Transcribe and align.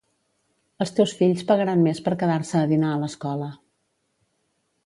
Els 0.85 0.93
teus 0.99 1.13
fills 1.19 1.43
pagaran 1.51 1.85
més 1.89 2.01
per 2.07 2.15
quedar-se 2.23 2.59
a 2.63 2.73
dinar 2.75 2.95
a 2.95 2.99
l'escola. 3.05 3.55